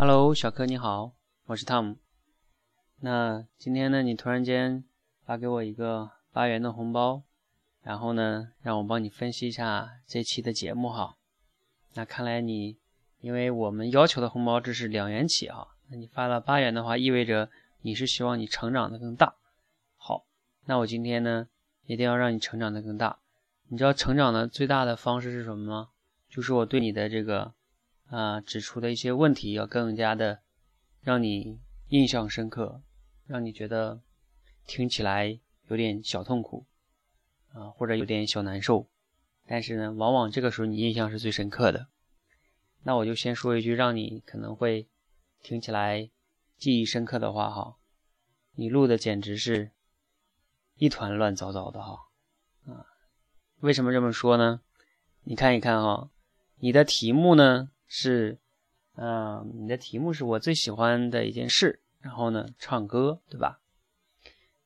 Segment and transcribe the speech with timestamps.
[0.00, 1.96] Hello，小柯你好，我是汤姆。
[3.00, 4.84] 那今天呢，你突然间
[5.24, 7.24] 发给我一个八元的红包，
[7.82, 11.16] 然后呢，让我帮你分析一下这期的节目哈。
[11.94, 12.78] 那看来你，
[13.18, 19.34] 因为我们要求的红包只是两元起哈，那你发了八元的话，意味着你是希望你成长的更大。
[19.96, 20.26] 好，
[20.66, 21.48] 那我今天呢，
[21.86, 23.18] 一定要让你成长的更大。
[23.66, 25.88] 你知道成长的最大的方式是什么吗？
[26.30, 27.52] 就是我对你的这个。
[28.08, 30.40] 啊，指出的一些问题要更加的
[31.02, 32.82] 让你印象深刻，
[33.26, 34.00] 让你觉得
[34.66, 35.38] 听起来
[35.68, 36.66] 有点小痛苦
[37.52, 38.88] 啊，或者有点小难受。
[39.46, 41.88] 但是呢，往往这个时候你印象是最深刻的。
[42.82, 44.88] 那我就先说一句让你可能会
[45.42, 46.10] 听起来
[46.56, 47.76] 记忆深刻的话哈，
[48.54, 49.72] 你录的简直是
[50.76, 52.08] 一团乱糟糟的哈
[52.66, 52.86] 啊！
[53.60, 54.60] 为什么这么说呢？
[55.24, 56.10] 你看一看哈，
[56.56, 57.70] 你的题目呢？
[57.88, 58.38] 是，
[58.96, 63.60] 嗯，你的题目是我最喜欢的一件事，然后呢，唱歌，对吧？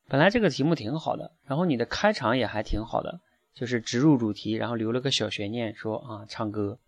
[0.09, 3.21] 本来这个题目挺好的，然后你的开场也还挺好的，
[3.55, 6.79] 就是直入主题，然后留了个小悬念，说啊，唱歌，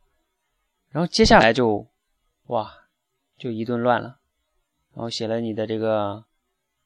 [0.91, 1.87] 然后接下来就，
[2.49, 2.71] 哇，
[3.39, 4.19] 就一顿乱了，
[4.93, 6.25] 然后写了你的这个，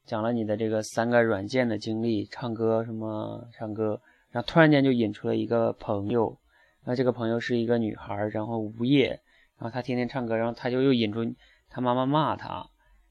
[0.05, 6.39] 讲了你的这个三个软件的经历，唱歌什么唱歌，然后突然间就引出了一个朋友，
[6.85, 9.21] 那这个朋友是一个女孩，然后无业。
[9.59, 11.35] 然后他天天唱歌，然后他就又引出
[11.69, 12.69] 他妈妈骂他，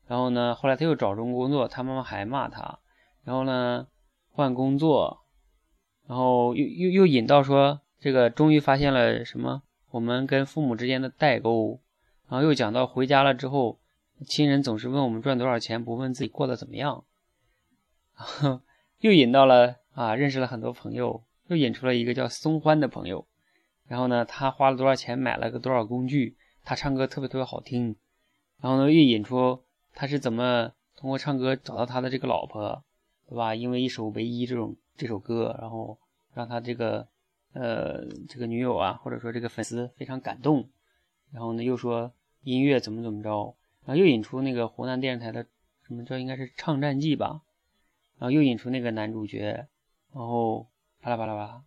[0.07, 2.79] 然后呢，后来他又找中工作，他妈妈还骂他，
[3.23, 3.87] 然后呢，
[4.31, 5.25] 换工作，
[6.07, 11.79] 然后又又又引到说这个终于发现了什么我们跟父母之间的代沟，
[12.29, 13.79] 然后又讲到回家了之后，
[14.25, 17.03] 亲人总是问我们赚多少钱，不问自己过得怎么样，
[18.99, 23.27] 又引到了啊认识了很多朋友，又引出了一个叫松欢的朋友。
[23.87, 26.37] 然后呢，他花了多少钱买了个多少工具？
[26.63, 27.95] 他唱歌特别特别好听。
[28.59, 32.83] 然后呢，又引出他是怎么通过唱歌找到他的这个老婆，
[33.29, 33.55] 对吧？
[33.55, 35.97] 因为一首《唯一》这种这首歌，然后
[36.33, 37.07] 让他这个
[37.53, 40.69] 呃这个女友啊，或者说这个粉丝非常感动。
[41.31, 42.11] 然后呢，又说
[42.43, 43.55] 音乐怎么怎么着，
[43.85, 45.45] 然后又引出那个湖南电视台的
[45.87, 47.41] 什么叫应该是《唱战记》吧？
[48.17, 49.67] 然后又引出那个男主角，
[50.11, 50.67] 然后
[51.01, 51.63] 巴拉巴拉巴拉。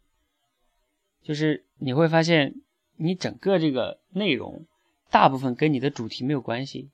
[1.22, 2.54] 就是你会发现，
[2.96, 4.66] 你整个这个内容
[5.10, 6.90] 大部分跟你的主题没有关系。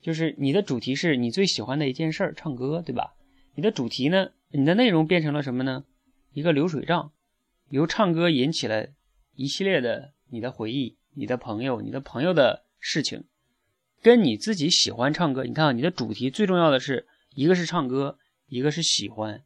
[0.00, 3.14] 就是你的主题是你最喜欢的一件事儿，唱歌，对吧？
[3.54, 5.84] 你的主题呢，你的内容变成了什么呢？
[6.32, 7.12] 一个流水账，
[7.68, 8.88] 由唱歌引起了
[9.36, 13.24] 一系列的你的回忆、你的朋友、你的朋友的事情，
[14.02, 15.44] 跟你自己喜欢唱歌。
[15.44, 18.18] 你看，你的主题最重要的是一个是唱歌，
[18.48, 19.44] 一个是喜欢。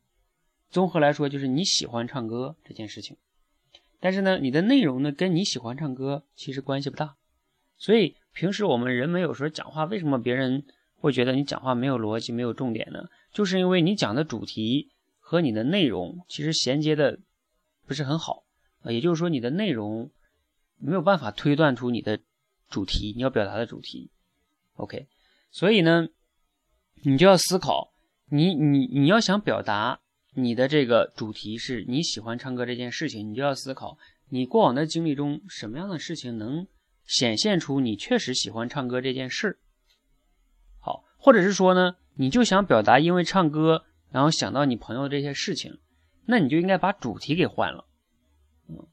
[0.70, 3.16] 综合来说，就是你喜欢唱歌这件事情。
[4.06, 7.16] 但是呢，你的内容呢，跟你喜欢唱歌其实关系不大。
[7.76, 13.08] 所以平时我们人们有时候讲话，为什么别人会觉得你讲话没有逻辑、没有重点呢？
[13.32, 17.18] 就是因为你讲的主题和你的内容其实衔接的
[17.84, 18.44] 不是很好
[18.82, 18.92] 啊。
[18.92, 20.08] 也就是说，你的内容
[20.78, 22.20] 没有办法推断出你的
[22.70, 24.08] 主题，你要表达的主题。
[24.76, 25.08] OK，
[25.50, 26.06] 所以呢，
[27.02, 27.92] 你就要思考，
[28.28, 29.98] 你你你要想表达。
[30.38, 33.96] 你的这个主题是你喜欢唱歌这件事情，你就要思考
[34.28, 36.66] 你过往的经历中什么样的事情能
[37.06, 39.58] 显现出你确实喜欢唱歌这件事。
[40.78, 45.78] 好，或者是说呢，你就想表达因为唱歌，然后想到你朋友这些事情，
[46.26, 47.86] 那你就应该把主题给换了。
[48.68, 48.86] 嗯，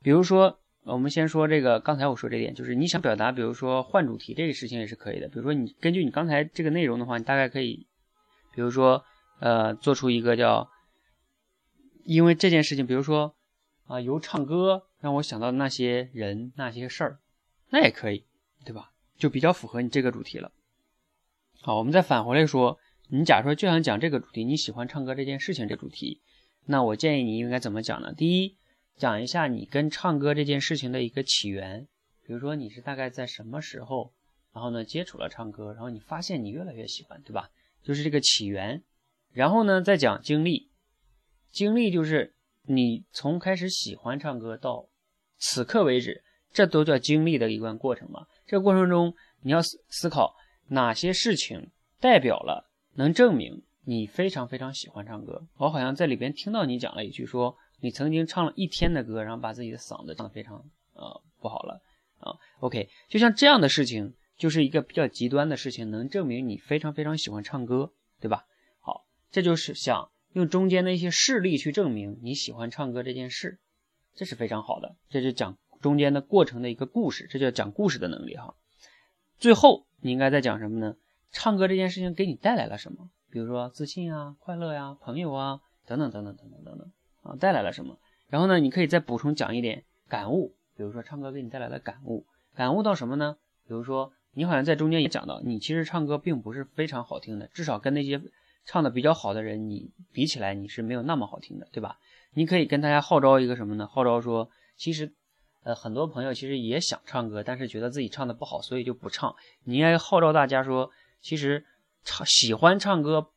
[0.00, 5.28] 比如说，我们先说这个，刚才我说这点，就是你想表达，比如说换主题这个事情也是可以的。
[5.28, 7.86] 比如说，你根据你刚才这个内容的话，你大概可以，
[8.54, 9.04] 比如说。
[9.44, 10.70] 呃，做出一个叫，
[12.02, 13.36] 因为这件事情，比如说
[13.86, 17.18] 啊，由唱歌让我想到那些人、那些事儿，
[17.68, 18.24] 那也可以，
[18.64, 18.92] 对吧？
[19.18, 20.50] 就比较符合你这个主题了。
[21.60, 22.78] 好，我们再返回来说，
[23.08, 26.22] 你假如说就想讲这个主题，你喜欢唱歌这件事情这主题，
[26.64, 28.14] 那我建议你应该怎么讲呢？
[28.14, 28.56] 第一，
[28.96, 31.86] 讲一下你跟唱歌这件事情的一个起源，
[32.26, 34.14] 比如说你是大概在什么时候，
[34.54, 37.50] 然后呢接触了唱歌，然后你发现你越来越喜欢，对吧？
[37.82, 38.82] 就是这个起源。
[39.34, 40.70] 然后呢，再讲经历，
[41.50, 44.88] 经历就是你从开始喜欢唱歌到
[45.38, 46.22] 此刻为止，
[46.52, 48.26] 这都叫经历的一段过程嘛。
[48.46, 50.36] 这过程中，你要思思考
[50.68, 55.46] 哪些事情代表了能证明你非常非常喜欢唱歌。
[55.56, 61.82] 我好像在里边听到你讲了一句，说你曾经唱了一天的歌，然后把自己的嗓子唱得非常呃不好了
[62.20, 62.32] 啊。
[62.60, 68.44] OK，就像这样的事情，就是一个比较极端的事情，能证明你非常非常喜欢唱歌，对吧？
[69.34, 73.58] 这就是想用中间的一些事例去证明你喜欢唱歌这件事，
[74.14, 74.94] 这是非常好的。
[75.08, 78.54] 这就讲中间的过程的一个故事，这叫讲故事的能力哈。
[79.40, 80.94] 最后你应该在讲什么呢？
[81.32, 83.10] 唱歌这件事情给你带来了什么？
[83.28, 86.92] 比如说自信啊、快乐呀、朋友啊等等等等等等等等
[87.22, 87.98] 啊，带来了什么？
[88.28, 93.36] 然后呢，你可以再补充讲一点感悟，比如说唱歌给你带来的感悟，感悟到什么呢？
[93.66, 98.22] 比如说你好像在中间也讲到，你其实唱歌并不是非常好听的，至少跟那些
[98.64, 101.98] 唱的比较好的人你比起来，你是没有那么好听的，对吧？
[102.32, 103.86] 你可以跟大家号召一个什么呢？
[103.86, 105.14] 号召说，其实。
[105.66, 109.34] 呃，很多朋友其实也想唱歌，但是觉得自己唱的不好，所以就不唱。
[109.62, 110.90] 你应该号召大家说，
[111.22, 111.64] 其实
[112.02, 113.30] 唱喜欢唱歌，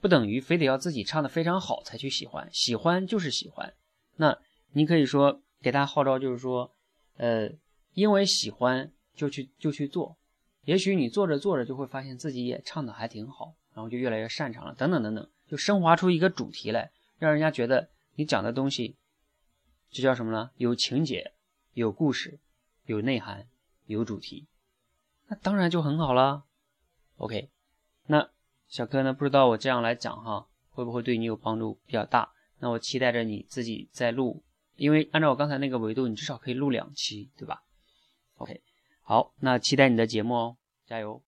[0.00, 3.74] 不等于非得要自己唱的非常好才去喜欢，喜欢就是喜欢。
[4.14, 4.38] 那
[4.74, 6.70] 你可以说给大家号召，就是说，
[7.16, 7.50] 呃，
[7.94, 10.16] 因为喜欢就去就去做，
[10.66, 16.90] 也许你做着做着就会发现自己也唱的还挺好，然后就越来越擅长了，等等等等，就升华出一个主题来，
[17.20, 18.96] 让人家觉得你讲的东西，
[19.92, 20.50] 这叫什么呢？
[20.56, 21.34] 有情节。
[21.74, 22.40] 有故事，
[22.86, 23.46] 有内涵，
[23.84, 24.46] 有主题，
[25.26, 26.44] 那当然就很好了。
[27.18, 27.50] OK，
[28.06, 28.30] 那
[28.66, 29.12] 小柯呢？
[29.12, 32.32] 不知道我这样来讲哈，会不会对你有帮助比较大？
[32.60, 34.42] 那我期待着你自己再录，
[34.76, 37.62] 因为按照我刚才那个维度，你至少可以录两期，对吧
[38.36, 38.62] ？OK，
[39.02, 40.56] 好，那期待你的节目哦，
[40.86, 41.22] 加油！